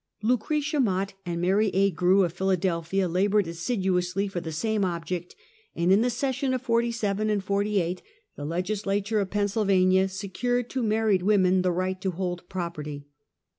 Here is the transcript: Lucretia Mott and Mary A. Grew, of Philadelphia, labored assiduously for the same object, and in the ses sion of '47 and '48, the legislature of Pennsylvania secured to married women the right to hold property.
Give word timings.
Lucretia 0.23 0.79
Mott 0.79 1.13
and 1.27 1.39
Mary 1.39 1.69
A. 1.75 1.91
Grew, 1.91 2.23
of 2.23 2.33
Philadelphia, 2.33 3.07
labored 3.07 3.45
assiduously 3.45 4.27
for 4.27 4.41
the 4.41 4.51
same 4.51 4.83
object, 4.83 5.35
and 5.75 5.91
in 5.91 6.01
the 6.01 6.09
ses 6.09 6.33
sion 6.37 6.55
of 6.55 6.61
'47 6.63 7.29
and 7.29 7.43
'48, 7.43 8.01
the 8.35 8.43
legislature 8.43 9.19
of 9.19 9.29
Pennsylvania 9.29 10.07
secured 10.07 10.71
to 10.71 10.81
married 10.81 11.21
women 11.21 11.61
the 11.61 11.71
right 11.71 12.01
to 12.01 12.09
hold 12.09 12.49
property. 12.49 13.05